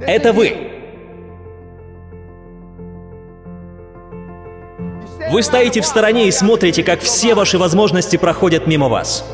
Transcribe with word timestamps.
Это 0.00 0.32
вы. 0.32 0.72
Вы 5.30 5.42
стоите 5.42 5.80
в 5.80 5.86
стороне 5.86 6.28
и 6.28 6.30
смотрите, 6.30 6.84
как 6.84 7.00
все 7.00 7.34
ваши 7.34 7.58
возможности 7.58 8.16
проходят 8.16 8.66
мимо 8.66 8.88
вас. 8.88 9.24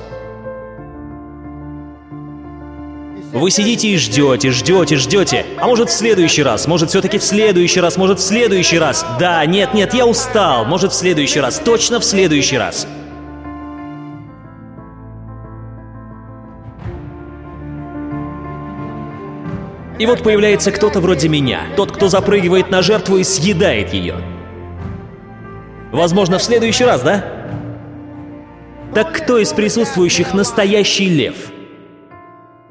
Вы 3.32 3.50
сидите 3.50 3.88
и 3.88 3.96
ждете, 3.96 4.50
ждете, 4.50 4.96
ждете. 4.96 5.46
А 5.58 5.66
может 5.66 5.88
в 5.88 5.92
следующий 5.92 6.42
раз, 6.42 6.66
может 6.66 6.90
все-таки 6.90 7.18
в 7.18 7.24
следующий 7.24 7.80
раз, 7.80 7.96
может 7.96 8.18
в 8.18 8.22
следующий 8.22 8.78
раз. 8.78 9.04
Да, 9.18 9.44
нет, 9.46 9.74
нет, 9.74 9.94
я 9.94 10.06
устал. 10.06 10.64
Может 10.66 10.92
в 10.92 10.94
следующий 10.94 11.40
раз, 11.40 11.58
точно 11.58 11.98
в 11.98 12.04
следующий 12.04 12.58
раз. 12.58 12.86
И 20.02 20.06
вот 20.06 20.24
появляется 20.24 20.72
кто-то 20.72 20.98
вроде 20.98 21.28
меня, 21.28 21.60
тот, 21.76 21.92
кто 21.92 22.08
запрыгивает 22.08 22.70
на 22.70 22.82
жертву 22.82 23.18
и 23.18 23.22
съедает 23.22 23.92
ее. 23.92 24.16
Возможно, 25.92 26.38
в 26.38 26.42
следующий 26.42 26.82
раз, 26.82 27.02
да? 27.02 27.24
Так 28.92 29.12
кто 29.12 29.38
из 29.38 29.52
присутствующих 29.52 30.34
настоящий 30.34 31.08
лев? 31.08 31.36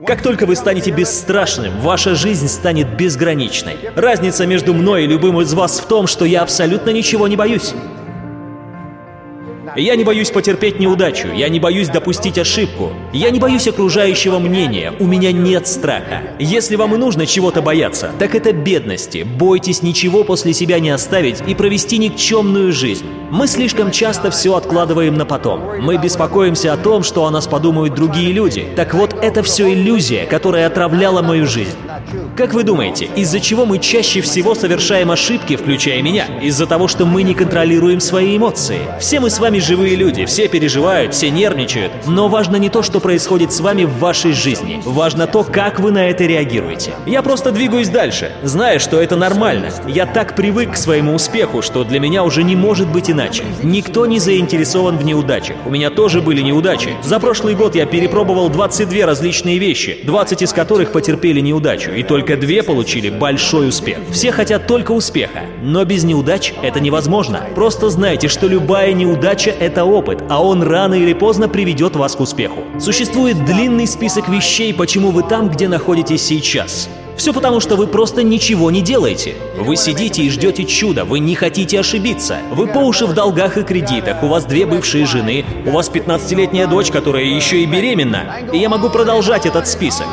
Как 0.05 0.21
только 0.21 0.45
вы 0.45 0.57
станете 0.57 0.91
бесстрашным, 0.91 1.79
ваша 1.79 2.15
жизнь 2.15 2.49
станет 2.49 2.97
безграничной. 2.97 3.77
Разница 3.95 4.45
между 4.45 4.73
мной 4.73 5.05
и 5.05 5.07
любым 5.07 5.39
из 5.39 5.53
вас 5.53 5.79
в 5.79 5.85
том, 5.85 6.07
что 6.07 6.25
я 6.25 6.41
абсолютно 6.41 6.89
ничего 6.89 7.29
не 7.29 7.37
боюсь. 7.37 7.73
Я 9.75 9.95
не 9.95 10.03
боюсь 10.03 10.31
потерпеть 10.31 10.79
неудачу, 10.79 11.29
я 11.33 11.47
не 11.47 11.59
боюсь 11.59 11.87
допустить 11.87 12.37
ошибку, 12.37 12.91
я 13.13 13.29
не 13.29 13.39
боюсь 13.39 13.67
окружающего 13.69 14.37
мнения, 14.37 14.93
у 14.99 15.07
меня 15.07 15.31
нет 15.31 15.65
страха. 15.65 16.23
Если 16.39 16.75
вам 16.75 16.95
и 16.95 16.97
нужно 16.97 17.25
чего-то 17.25 17.61
бояться, 17.61 18.11
так 18.19 18.35
это 18.35 18.51
бедности. 18.51 19.23
Бойтесь 19.23 19.81
ничего 19.81 20.25
после 20.25 20.51
себя 20.51 20.79
не 20.79 20.89
оставить 20.89 21.41
и 21.47 21.55
провести 21.55 21.99
никчемную 21.99 22.73
жизнь. 22.73 23.05
Мы 23.31 23.47
слишком 23.47 23.91
часто 23.91 24.29
все 24.29 24.55
откладываем 24.55 25.15
на 25.15 25.25
потом. 25.25 25.61
Мы 25.79 25.95
беспокоимся 25.95 26.73
о 26.73 26.77
том, 26.77 27.01
что 27.01 27.25
о 27.25 27.31
нас 27.31 27.47
подумают 27.47 27.95
другие 27.95 28.33
люди. 28.33 28.67
Так 28.75 28.93
вот, 28.93 29.13
это 29.21 29.41
все 29.41 29.71
иллюзия, 29.71 30.25
которая 30.25 30.67
отравляла 30.67 31.21
мою 31.21 31.47
жизнь. 31.47 31.77
Как 32.35 32.53
вы 32.53 32.63
думаете, 32.63 33.09
из-за 33.15 33.39
чего 33.39 33.65
мы 33.65 33.79
чаще 33.79 34.21
всего 34.21 34.55
совершаем 34.55 35.11
ошибки, 35.11 35.55
включая 35.55 36.01
меня? 36.01 36.25
Из-за 36.41 36.65
того, 36.65 36.87
что 36.87 37.05
мы 37.05 37.23
не 37.23 37.33
контролируем 37.33 37.99
свои 37.99 38.37
эмоции. 38.37 38.79
Все 38.99 39.19
мы 39.19 39.29
с 39.29 39.39
вами 39.39 39.59
живые 39.59 39.95
люди, 39.95 40.25
все 40.25 40.47
переживают, 40.47 41.13
все 41.13 41.29
нервничают. 41.29 41.91
Но 42.07 42.27
важно 42.27 42.55
не 42.55 42.69
то, 42.69 42.83
что 42.83 42.99
происходит 42.99 43.51
с 43.51 43.59
вами 43.59 43.85
в 43.85 43.97
вашей 43.99 44.33
жизни. 44.33 44.81
Важно 44.85 45.27
то, 45.27 45.43
как 45.43 45.79
вы 45.79 45.91
на 45.91 46.09
это 46.09 46.25
реагируете. 46.25 46.91
Я 47.05 47.21
просто 47.21 47.51
двигаюсь 47.51 47.89
дальше, 47.89 48.31
зная, 48.43 48.79
что 48.79 49.01
это 49.01 49.15
нормально. 49.15 49.69
Я 49.87 50.05
так 50.05 50.35
привык 50.35 50.73
к 50.73 50.77
своему 50.77 51.13
успеху, 51.13 51.61
что 51.61 51.83
для 51.83 51.99
меня 51.99 52.23
уже 52.23 52.43
не 52.43 52.55
может 52.55 52.87
быть 52.89 53.09
иначе. 53.09 53.43
Никто 53.63 54.05
не 54.05 54.19
заинтересован 54.19 54.97
в 54.97 55.05
неудачах. 55.05 55.57
У 55.65 55.69
меня 55.69 55.89
тоже 55.89 56.21
были 56.21 56.41
неудачи. 56.41 56.95
За 57.03 57.19
прошлый 57.19 57.55
год 57.55 57.75
я 57.75 57.85
перепробовал 57.85 58.49
22 58.49 59.05
различные 59.05 59.57
вещи, 59.57 59.99
20 60.03 60.41
из 60.41 60.53
которых 60.53 60.91
потерпели 60.91 61.39
неудачу, 61.39 61.90
и 61.95 62.03
только 62.03 62.37
две 62.37 62.63
получили 62.63 63.09
большой 63.09 63.69
успех. 63.69 63.97
Все 64.11 64.31
хотят 64.31 64.67
только 64.67 64.91
успеха, 64.91 65.41
но 65.61 65.83
без 65.85 66.03
неудач 66.03 66.53
это 66.61 66.79
невозможно. 66.79 67.41
Просто 67.55 67.89
знайте, 67.89 68.27
что 68.27 68.47
любая 68.47 68.93
неудача— 68.93 69.49
это 69.59 69.85
опыт, 69.85 70.23
а 70.29 70.43
он 70.43 70.63
рано 70.63 70.95
или 70.95 71.13
поздно 71.13 71.47
приведет 71.49 71.95
вас 71.95 72.15
к 72.15 72.21
успеху. 72.21 72.63
Существует 72.79 73.45
длинный 73.45 73.87
список 73.87 74.29
вещей, 74.29 74.73
почему 74.73 75.11
вы 75.11 75.23
там, 75.23 75.49
где 75.49 75.67
находитесь 75.67 76.23
сейчас. 76.23 76.89
Все 77.17 77.33
потому, 77.33 77.59
что 77.59 77.75
вы 77.75 77.85
просто 77.87 78.23
ничего 78.23 78.71
не 78.71 78.81
делаете. 78.81 79.35
Вы 79.55 79.75
сидите 79.75 80.23
и 80.23 80.29
ждете 80.31 80.63
чуда, 80.65 81.05
вы 81.05 81.19
не 81.19 81.35
хотите 81.35 81.79
ошибиться. 81.79 82.37
Вы 82.51 82.65
по 82.67 82.79
уши 82.79 83.05
в 83.05 83.13
долгах 83.13 83.57
и 83.57 83.63
кредитах, 83.63 84.23
у 84.23 84.27
вас 84.27 84.45
две 84.45 84.65
бывшие 84.65 85.05
жены, 85.05 85.45
у 85.67 85.71
вас 85.71 85.91
15-летняя 85.91 86.65
дочь, 86.65 86.89
которая 86.89 87.25
еще 87.25 87.61
и 87.61 87.67
беременна. 87.67 88.39
И 88.51 88.57
я 88.57 88.69
могу 88.69 88.89
продолжать 88.89 89.45
этот 89.45 89.67
список. 89.67 90.07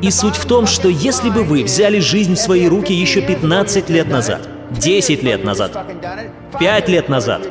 И 0.00 0.10
суть 0.10 0.36
в 0.36 0.46
том, 0.46 0.66
что 0.66 0.88
если 0.88 1.30
бы 1.30 1.42
вы 1.42 1.64
взяли 1.64 1.98
жизнь 1.98 2.34
в 2.34 2.38
свои 2.38 2.66
руки 2.66 2.92
еще 2.92 3.20
15 3.20 3.90
лет 3.90 4.08
назад, 4.08 4.48
10 4.70 5.22
лет 5.22 5.44
назад, 5.44 5.86
5 6.58 6.88
лет 6.88 7.08
назад, 7.08 7.42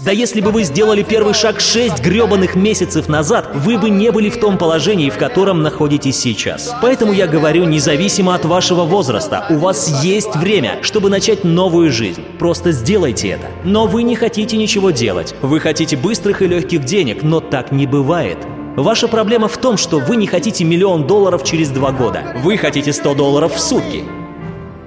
да 0.00 0.10
если 0.10 0.40
бы 0.40 0.52
вы 0.52 0.62
сделали 0.62 1.02
первый 1.02 1.34
шаг 1.34 1.60
6 1.60 2.02
гребаных 2.02 2.54
месяцев 2.54 3.08
назад, 3.08 3.50
вы 3.54 3.76
бы 3.76 3.90
не 3.90 4.10
были 4.10 4.30
в 4.30 4.40
том 4.40 4.56
положении, 4.56 5.10
в 5.10 5.18
котором 5.18 5.62
находитесь 5.62 6.18
сейчас. 6.18 6.74
Поэтому 6.80 7.12
я 7.12 7.26
говорю, 7.26 7.64
независимо 7.64 8.34
от 8.34 8.46
вашего 8.46 8.84
возраста, 8.84 9.44
у 9.50 9.56
вас 9.56 10.02
есть 10.02 10.34
время, 10.34 10.78
чтобы 10.82 11.10
начать 11.10 11.44
новую 11.44 11.92
жизнь. 11.92 12.22
Просто 12.38 12.72
сделайте 12.72 13.28
это. 13.28 13.48
Но 13.64 13.86
вы 13.86 14.02
не 14.02 14.16
хотите 14.16 14.56
ничего 14.56 14.92
делать. 14.92 15.34
Вы 15.42 15.60
хотите 15.60 15.96
быстрых 15.98 16.40
и 16.40 16.46
легких 16.46 16.84
денег, 16.84 17.22
но 17.22 17.40
так 17.40 17.70
не 17.70 17.86
бывает. 17.86 18.38
Ваша 18.76 19.06
проблема 19.06 19.48
в 19.48 19.58
том, 19.58 19.76
что 19.76 19.98
вы 19.98 20.16
не 20.16 20.26
хотите 20.26 20.64
миллион 20.64 21.06
долларов 21.06 21.44
через 21.44 21.68
два 21.68 21.92
года. 21.92 22.34
Вы 22.42 22.56
хотите 22.56 22.94
100 22.94 23.14
долларов 23.14 23.54
в 23.54 23.60
сутки. 23.60 24.02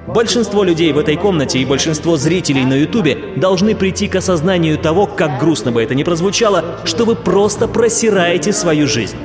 Большинство 0.08 0.64
людей 0.64 0.92
в 0.92 0.98
этой 0.98 1.18
комнате 1.18 1.60
и 1.60 1.66
большинство 1.66 2.18
зрителей 2.18 2.66
на 2.66 2.74
Ютубе 2.74 3.16
должны 3.36 3.76
прийти 3.76 4.08
к 4.08 4.16
осознанию 4.16 4.80
того, 4.80 5.06
как 5.06 5.40
грустно 5.40 5.72
бы 5.72 5.84
это 5.84 5.94
ни 5.94 6.02
прозвучало, 6.02 6.80
что 6.84 7.06
вы 7.06 7.16
просто 7.16 7.68
просираете 7.68 8.54
свою 8.54 8.88
жизнь. 8.88 9.18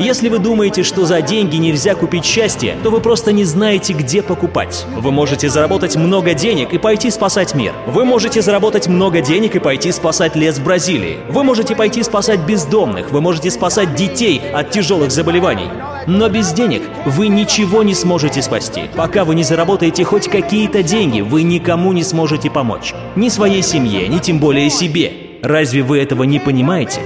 Если 0.00 0.30
вы 0.30 0.38
думаете, 0.38 0.82
что 0.82 1.04
за 1.04 1.20
деньги 1.20 1.56
нельзя 1.56 1.94
купить 1.94 2.24
счастье, 2.24 2.78
то 2.82 2.90
вы 2.90 3.02
просто 3.02 3.32
не 3.32 3.44
знаете, 3.44 3.92
где 3.92 4.22
покупать. 4.22 4.86
Вы 4.96 5.12
можете 5.12 5.50
заработать 5.50 5.94
много 5.94 6.32
денег 6.32 6.72
и 6.72 6.78
пойти 6.78 7.10
спасать 7.10 7.54
мир. 7.54 7.74
Вы 7.86 8.06
можете 8.06 8.40
заработать 8.40 8.88
много 8.88 9.20
денег 9.20 9.56
и 9.56 9.58
пойти 9.58 9.92
спасать 9.92 10.36
лес 10.36 10.58
Бразилии. 10.58 11.18
Вы 11.28 11.44
можете 11.44 11.76
пойти 11.76 12.02
спасать 12.02 12.40
бездомных. 12.40 13.10
Вы 13.10 13.20
можете 13.20 13.50
спасать 13.50 13.94
детей 13.94 14.40
от 14.54 14.70
тяжелых 14.70 15.10
заболеваний. 15.10 15.68
Но 16.06 16.30
без 16.30 16.54
денег 16.54 16.80
вы 17.04 17.28
ничего 17.28 17.82
не 17.82 17.94
сможете 17.94 18.40
спасти. 18.40 18.84
Пока 18.96 19.26
вы 19.26 19.34
не 19.34 19.42
заработаете 19.42 20.04
хоть 20.04 20.28
какие-то 20.28 20.82
деньги, 20.82 21.20
вы 21.20 21.42
никому 21.42 21.92
не 21.92 22.04
сможете 22.04 22.50
помочь. 22.50 22.94
Ни 23.16 23.28
своей 23.28 23.62
семье, 23.62 24.08
ни 24.08 24.16
тем 24.16 24.38
более 24.38 24.70
себе. 24.70 25.12
Разве 25.42 25.82
вы 25.82 25.98
этого 25.98 26.22
не 26.22 26.38
понимаете? 26.38 27.00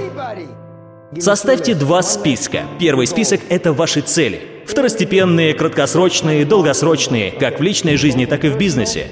Составьте 1.19 1.75
два 1.75 2.03
списка. 2.03 2.63
Первый 2.79 3.07
список— 3.07 3.41
это 3.49 3.73
ваши 3.73 4.01
цели. 4.01 4.41
Второстепенные, 4.67 5.55
краткосрочные, 5.55 6.45
долгосрочные, 6.45 7.31
как 7.33 7.61
в 7.61 7.63
личной 7.63 7.97
жизни, 7.97 8.25
так 8.25 8.45
и 8.45 8.49
в 8.49 8.59
бизнесе. 8.59 9.09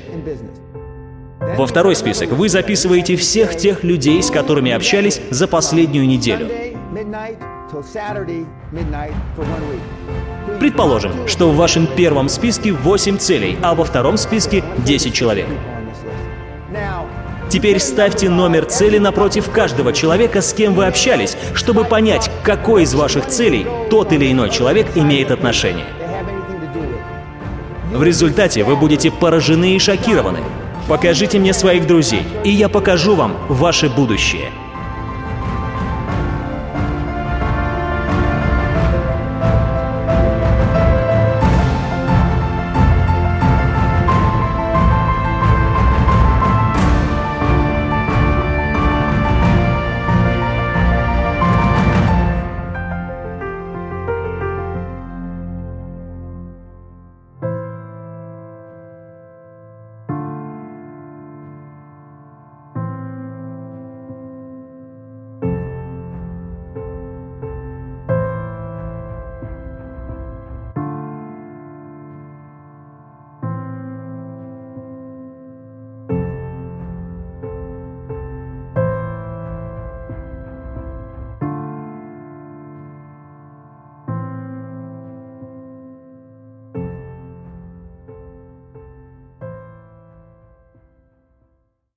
Во 1.56 1.66
второй 1.66 1.94
список 1.94 2.30
вы 2.30 2.48
записываете 2.48 3.16
всех 3.16 3.56
тех 3.56 3.84
людей, 3.84 4.22
с 4.22 4.30
которыми 4.30 4.72
общались 4.72 5.20
за 5.30 5.46
последнюю 5.46 6.06
неделю. 6.06 6.48
Предположим, 10.58 11.28
что 11.28 11.50
в 11.50 11.56
вашем 11.56 11.86
первом 11.86 12.28
списке 12.28 12.72
8 12.72 13.18
целей, 13.18 13.58
а 13.62 13.74
во 13.74 13.84
втором 13.84 14.16
списке 14.16 14.64
10 14.78 15.12
человек. 15.12 15.46
Теперь 17.52 17.80
ставьте 17.80 18.30
номер 18.30 18.64
цели 18.64 18.96
напротив 18.96 19.50
каждого 19.50 19.92
человека, 19.92 20.40
с 20.40 20.54
кем 20.54 20.72
вы 20.72 20.86
общались, 20.86 21.36
чтобы 21.52 21.84
понять, 21.84 22.30
какой 22.42 22.84
из 22.84 22.94
ваших 22.94 23.26
целей 23.26 23.66
тот 23.90 24.10
или 24.10 24.32
иной 24.32 24.48
человек 24.48 24.86
имеет 24.94 25.30
отношение. 25.30 25.84
В 27.92 28.02
результате 28.02 28.64
вы 28.64 28.74
будете 28.74 29.10
поражены 29.10 29.76
и 29.76 29.78
шокированы. 29.78 30.38
Покажите 30.88 31.38
мне 31.38 31.52
своих 31.52 31.86
друзей, 31.86 32.22
и 32.42 32.48
я 32.48 32.70
покажу 32.70 33.16
вам 33.16 33.36
ваше 33.50 33.90
будущее. 33.90 34.48